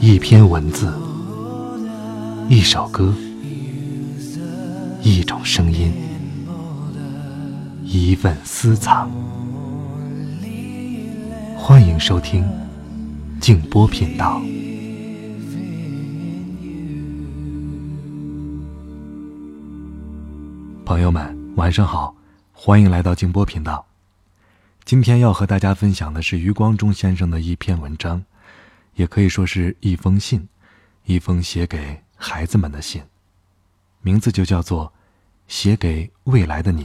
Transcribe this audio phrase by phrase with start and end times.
[0.00, 0.92] 一篇文字，
[2.48, 3.14] 一首歌，
[5.02, 5.92] 一种声音，
[7.84, 9.08] 一份私藏。
[11.56, 12.44] 欢迎收听
[13.40, 14.40] 静波频道。
[20.84, 22.12] 朋友们，晚上好，
[22.52, 23.86] 欢迎来到静波频道。
[24.84, 28.22] 今天要和大家分享的是余光中先生的一篇文章，
[28.96, 30.46] 也可以说是一封信，
[31.06, 33.02] 一封写给孩子们的信，
[34.02, 34.86] 名字就叫做
[35.48, 36.84] 《写给未来的你》。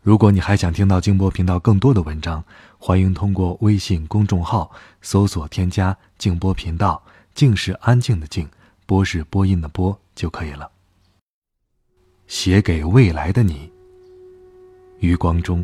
[0.00, 2.42] 如果你还想听到静波频道更多的文章，
[2.78, 4.70] 欢迎通过微信公众号
[5.02, 7.02] 搜索添加“静波频道”，
[7.34, 8.48] 静是安静的静，
[8.86, 10.70] 波是播音的波就可以了。
[12.28, 13.70] 写给未来的你，
[15.00, 15.62] 余光中。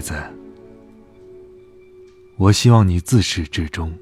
[0.00, 0.14] 孩子，
[2.38, 3.92] 我希望你自始至终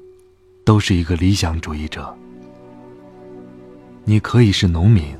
[0.63, 2.17] 都是一个理想主义者。
[4.05, 5.13] 你可以是农民，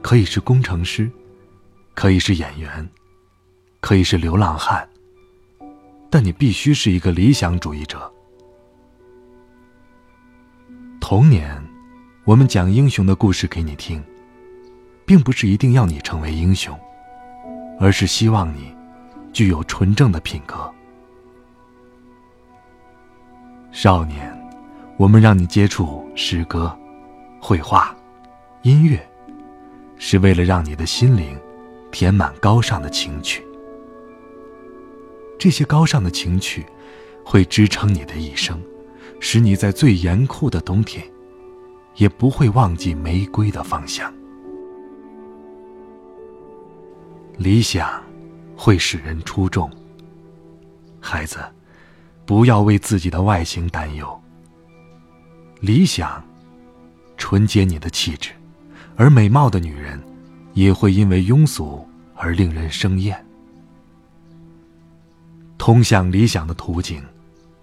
[0.00, 1.10] 可以是工程师，
[1.92, 2.88] 可以是演员，
[3.80, 4.88] 可以是流浪汉，
[6.08, 8.10] 但你必须是一个理想主义者。
[10.98, 11.62] 童年，
[12.24, 14.02] 我们讲英雄的故事给你听，
[15.04, 16.74] 并不是一定要你成为英雄，
[17.78, 18.79] 而是希望你。
[19.32, 20.72] 具有纯正的品格。
[23.72, 24.36] 少年，
[24.96, 26.76] 我们让你接触诗歌、
[27.40, 27.96] 绘画、
[28.62, 29.00] 音乐，
[29.96, 31.38] 是为了让你的心灵
[31.92, 33.46] 填满高尚的情趣。
[35.38, 36.66] 这些高尚的情趣
[37.24, 38.60] 会支撑你的一生，
[39.20, 41.06] 使你在最严酷的冬天，
[41.94, 44.12] 也不会忘记玫瑰的芳香。
[47.38, 48.09] 理想。
[48.62, 49.70] 会使人出众。
[51.00, 51.38] 孩子，
[52.26, 54.22] 不要为自己的外形担忧。
[55.60, 56.22] 理想，
[57.16, 58.32] 纯洁你的气质，
[58.96, 59.98] 而美貌的女人，
[60.52, 63.24] 也会因为庸俗而令人生厌。
[65.56, 67.02] 通向理想的途径，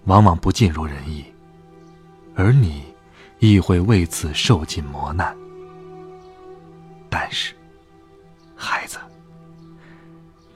[0.06, 1.24] 往往不尽如人意，
[2.34, 2.82] 而你，
[3.38, 5.38] 亦会为此受尽磨难。
[7.08, 7.54] 但是，
[8.56, 8.98] 孩子。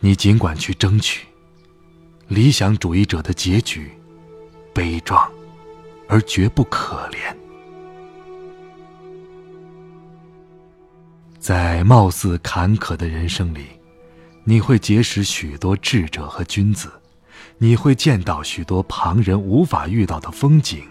[0.03, 1.28] 你尽管去争取，
[2.28, 3.91] 理想主义者的结局，
[4.73, 5.31] 悲壮，
[6.07, 7.35] 而绝不可怜。
[11.40, 13.66] 在貌似坎坷的人生里，
[14.44, 16.91] 你会结识许多智者和君子，
[17.59, 20.84] 你会见到许多旁人无法遇到的风景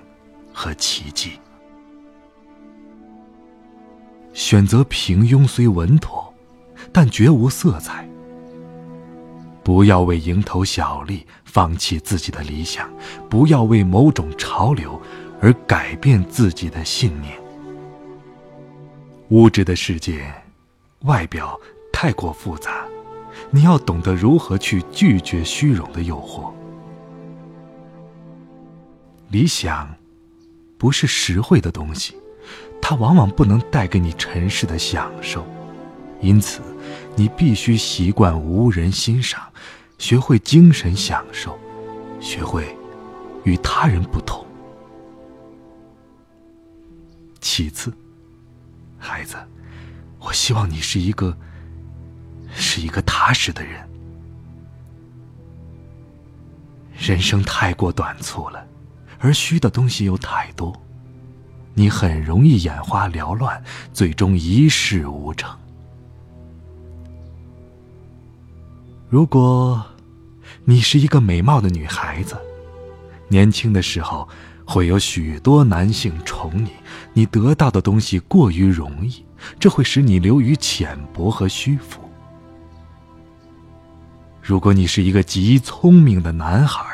[0.52, 1.32] 和奇迹。
[4.32, 6.32] 选择平庸虽稳妥，
[6.92, 8.08] 但绝无色彩。
[9.62, 12.90] 不要为蝇头小利放弃自己的理想，
[13.28, 15.00] 不要为某种潮流
[15.40, 17.34] 而改变自己的信念。
[19.28, 20.24] 物质的世界，
[21.00, 21.58] 外表
[21.92, 22.84] 太过复杂，
[23.50, 26.50] 你要懂得如何去拒绝虚荣的诱惑。
[29.28, 29.88] 理想，
[30.76, 32.16] 不是实惠的东西，
[32.82, 35.46] 它往往不能带给你尘世的享受，
[36.20, 36.60] 因此。
[37.16, 39.42] 你必须习惯无人欣赏，
[39.98, 41.58] 学会精神享受，
[42.20, 42.74] 学会
[43.44, 44.46] 与他人不同。
[47.40, 47.92] 其次，
[48.98, 49.36] 孩子，
[50.18, 51.36] 我希望你是一个，
[52.54, 53.86] 是一个踏实的人。
[56.98, 58.66] 人生太过短促了，
[59.18, 60.72] 而虚的东西又太多，
[61.74, 63.62] 你很容易眼花缭乱，
[63.92, 65.58] 最终一事无成。
[69.10, 69.84] 如果，
[70.64, 72.36] 你是一个美貌的女孩子，
[73.26, 74.28] 年轻的时候
[74.64, 76.70] 会有许多男性宠你，
[77.12, 79.24] 你得到的东西过于容易，
[79.58, 82.00] 这会使你流于浅薄和虚浮。
[84.40, 86.84] 如果你是一个极聪明的男孩，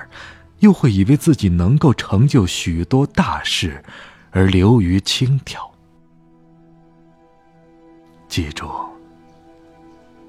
[0.60, 3.84] 又会以为自己能够成就许多大事，
[4.30, 5.70] 而流于轻佻。
[8.26, 8.70] 记住，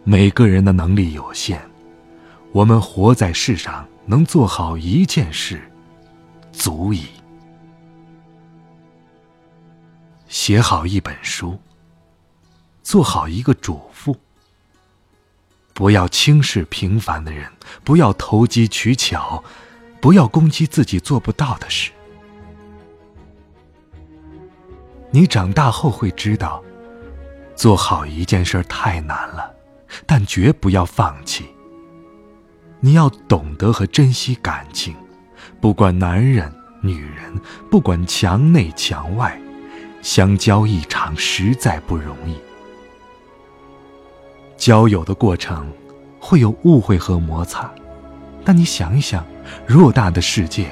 [0.03, 1.61] 每个人的能力有限。
[2.57, 5.61] 我们活在世上，能做好一件事，
[6.51, 7.05] 足矣。
[10.27, 11.59] 写好一本书，
[12.81, 14.17] 做好一个主妇。
[15.75, 17.47] 不要轻视平凡的人，
[17.83, 19.43] 不要投机取巧，
[20.01, 21.91] 不要攻击自己做不到的事。
[25.11, 26.63] 你长大后会知道，
[27.55, 29.53] 做好一件事太难了，
[30.07, 31.45] 但绝不要放弃。
[32.79, 34.95] 你要懂得和珍惜感情，
[35.59, 36.51] 不管男人
[36.81, 37.39] 女人，
[37.71, 39.39] 不管墙内墙外，
[40.01, 42.35] 相交一场实在不容易。
[44.55, 45.71] 交友的过程
[46.19, 47.71] 会有误会和摩擦，
[48.45, 49.25] 但你想一想，
[49.67, 50.69] 偌大的世界，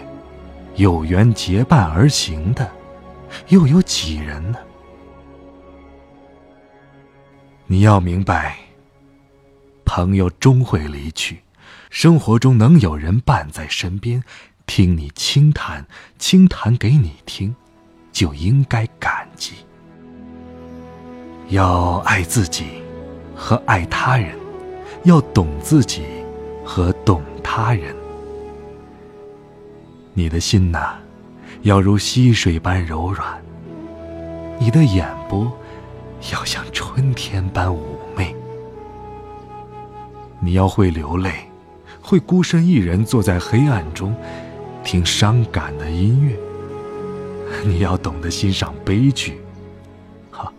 [0.75, 2.69] 有缘结伴而行的。
[3.49, 4.57] 又有几人呢？
[7.67, 8.57] 你要明白，
[9.83, 11.39] 朋友终会离去，
[11.95, 14.21] 生活中能有人伴在身边，
[14.65, 15.87] 听你轻谈，
[16.19, 17.55] 轻谈给你听，
[18.11, 19.53] 就应该感激。
[21.47, 22.65] 要爱自己
[23.33, 24.37] 和爱他人，
[25.05, 26.03] 要懂自己
[26.65, 27.95] 和懂他人。
[30.13, 30.97] 你的心呐。
[31.61, 33.41] 要如溪水般柔软，
[34.59, 35.49] 你的眼波
[36.33, 37.79] 要像春天般妩
[38.17, 38.35] 媚。
[40.41, 41.31] 你要会流泪，
[42.05, 44.15] 会孤身一人坐在黑暗中
[44.83, 46.37] 听伤感的音乐。
[47.63, 49.39] 你要懂得欣赏悲剧，
[50.29, 50.53] 哈，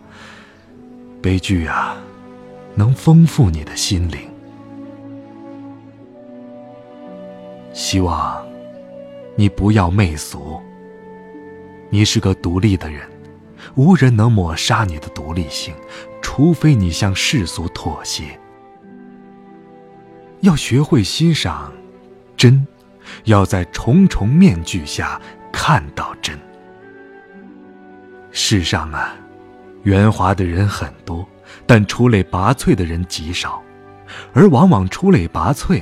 [1.21, 1.95] 悲剧啊，
[2.75, 4.19] 能丰富你的心灵。
[7.71, 8.45] 希望
[9.37, 10.61] 你不要媚俗。
[11.89, 13.07] 你是个独立的人，
[13.75, 15.73] 无人能抹杀你的独立性，
[16.21, 18.37] 除非你向世俗妥协。
[20.41, 21.71] 要学会欣赏
[22.35, 22.65] 真，
[23.25, 25.19] 要在重重面具下
[25.51, 26.37] 看到真。
[28.31, 29.15] 世上啊，
[29.83, 31.27] 圆滑的人很多，
[31.65, 33.61] 但出类拔萃的人极少，
[34.33, 35.81] 而往往出类拔萃，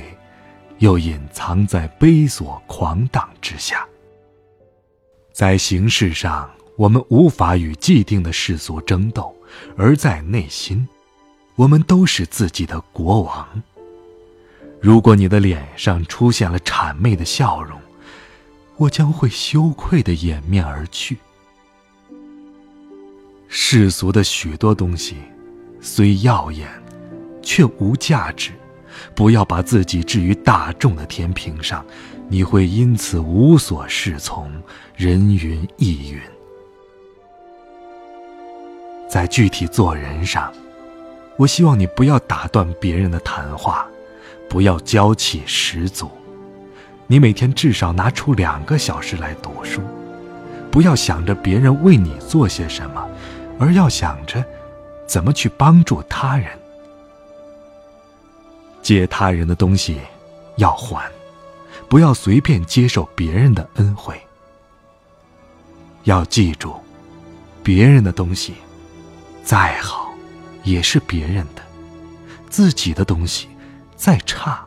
[0.78, 3.86] 又隐藏在悲琐狂荡之下。
[5.32, 9.34] 在形式上，我们无法与既定的世俗争斗；
[9.76, 10.88] 而在内心，
[11.56, 13.46] 我们都是自己的国王。
[14.80, 17.80] 如果你的脸上出现了谄媚的笑容，
[18.76, 21.16] 我将会羞愧的掩面而去。
[23.48, 25.16] 世俗的许多东西，
[25.80, 26.68] 虽耀眼，
[27.42, 28.52] 却无价值。
[29.14, 31.84] 不要把自己置于大众的天平上。
[32.28, 34.50] 你会因此无所适从，
[34.96, 36.20] 人云亦云。
[39.08, 40.52] 在具体做人上，
[41.36, 43.86] 我希望你不要打断别人的谈话，
[44.48, 46.10] 不要娇气十足。
[47.06, 49.80] 你每天至少拿出两个小时来读书，
[50.70, 53.08] 不要想着别人为你做些什么，
[53.58, 54.44] 而要想着
[55.06, 56.48] 怎么去帮助他人。
[58.82, 60.00] 借他人的东西
[60.56, 61.10] 要还。
[61.88, 64.20] 不要随便接受别人的恩惠。
[66.02, 66.74] 要记住，
[67.62, 68.54] 别人的东西
[69.44, 70.12] 再好，
[70.64, 71.62] 也是别人的；
[72.50, 73.48] 自己的东西
[73.96, 74.64] 再差，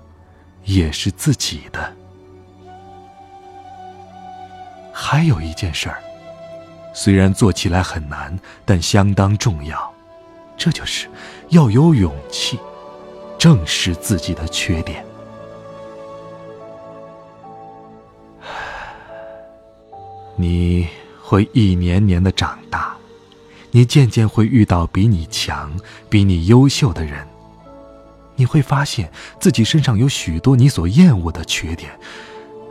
[0.65, 1.95] 也是自己的。
[4.91, 6.01] 还有一件事儿，
[6.93, 9.93] 虽然做起来很难，但相当重要，
[10.57, 11.07] 这就是
[11.49, 12.59] 要有勇气
[13.37, 15.05] 正视自己的缺点。
[20.35, 20.87] 你
[21.21, 22.95] 会一年年的长大，
[23.71, 25.71] 你渐渐会遇到比你强、
[26.09, 27.25] 比你优秀的人。
[28.39, 31.91] 你会发现自己身上有许多你所厌恶的缺点，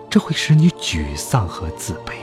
[0.08, 2.14] 这会使你沮丧和自卑。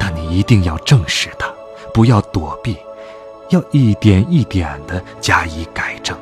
[0.00, 1.48] 但你一定要正视它，
[1.94, 2.76] 不要躲避，
[3.50, 6.18] 要一点一点的加以改正。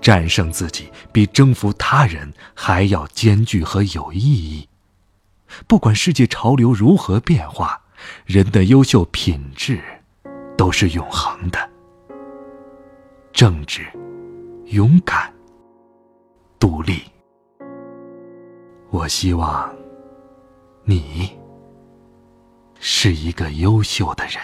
[0.00, 4.66] 战胜自己比征服他人还要艰巨和有意义。
[5.66, 7.82] 不管世界潮流如何变化，
[8.24, 9.82] 人的优秀品质
[10.56, 11.73] 都是永恒的。
[13.34, 13.84] 正直、
[14.66, 15.28] 勇敢、
[16.60, 17.02] 独立。
[18.90, 19.74] 我希望
[20.84, 21.36] 你
[22.78, 24.40] 是一个优秀的人。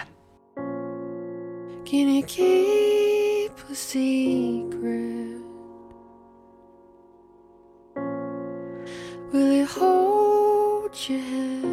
[11.09, 11.71] your hand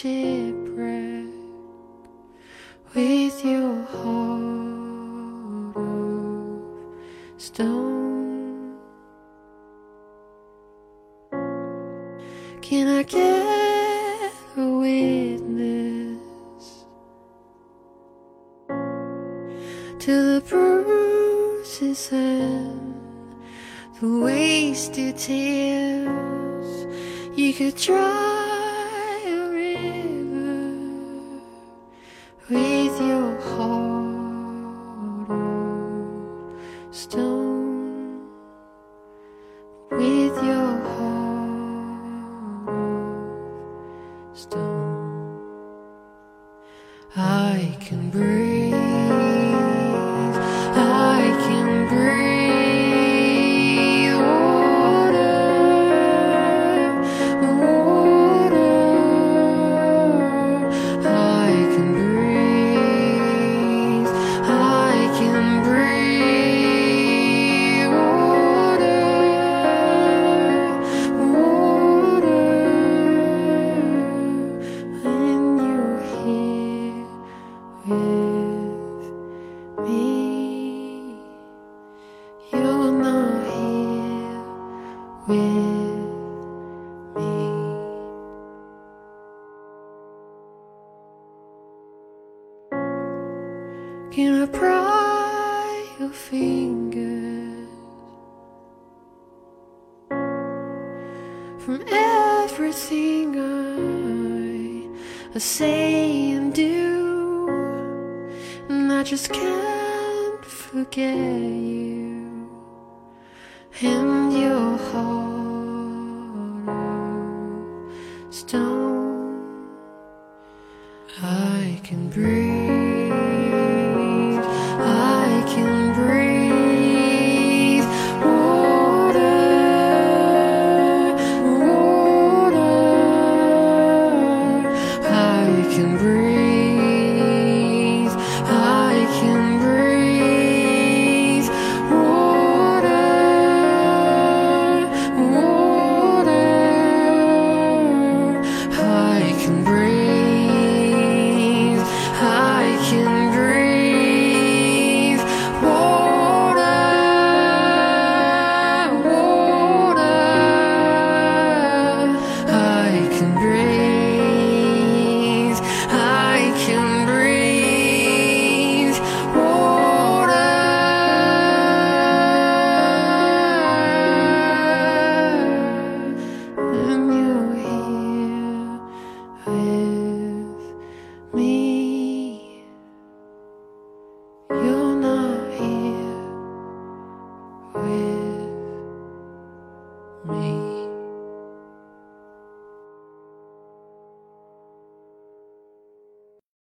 [0.00, 1.28] shipwreck
[2.94, 6.62] with your heart of
[7.36, 8.78] stone.
[12.62, 16.64] Can I get a witness
[19.98, 23.04] to the bruises and
[24.00, 26.86] the wasted tears?
[27.36, 28.39] You could try.
[101.60, 103.36] from everything
[105.34, 107.48] I, say and do,
[108.68, 112.48] and I just can't forget you
[113.82, 115.29] and your heart.